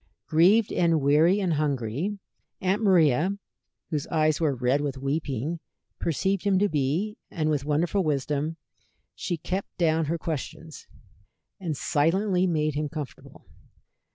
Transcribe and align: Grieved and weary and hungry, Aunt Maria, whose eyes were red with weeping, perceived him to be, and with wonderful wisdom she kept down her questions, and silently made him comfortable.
Grieved 0.25 0.73
and 0.73 0.99
weary 0.99 1.39
and 1.39 1.53
hungry, 1.53 2.17
Aunt 2.59 2.81
Maria, 2.81 3.37
whose 3.91 4.07
eyes 4.07 4.41
were 4.41 4.55
red 4.55 4.81
with 4.81 4.97
weeping, 4.97 5.59
perceived 5.99 6.41
him 6.41 6.57
to 6.57 6.67
be, 6.67 7.17
and 7.29 7.51
with 7.51 7.65
wonderful 7.65 8.03
wisdom 8.03 8.57
she 9.13 9.37
kept 9.37 9.77
down 9.77 10.05
her 10.05 10.17
questions, 10.17 10.87
and 11.59 11.77
silently 11.77 12.47
made 12.47 12.73
him 12.73 12.89
comfortable. 12.89 13.45